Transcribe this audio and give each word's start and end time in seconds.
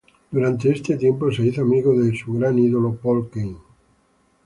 Durante 0.31 0.71
este 0.71 0.97
tiempo 0.97 1.31
se 1.31 1.43
hizo 1.45 1.61
amigo 1.61 1.93
de 1.93 2.17
su 2.17 2.33
gran 2.33 2.57
ídolo 2.57 2.95
Paul 2.95 3.29
Kane. 3.29 3.59